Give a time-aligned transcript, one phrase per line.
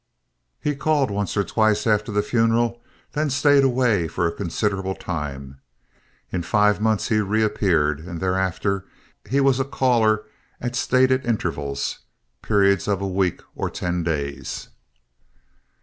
[0.59, 5.59] He called once or twice after the funeral, then stayed away for a considerable time.
[6.31, 8.85] In five months he reappeared, and thereafter
[9.29, 10.23] he was a caller
[10.59, 14.69] at stated intervals—periods of a week or ten days.